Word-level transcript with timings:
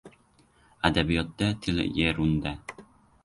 —Adabiyotda 0.87 1.49
til 1.67 1.83
yerunda! 1.99 2.55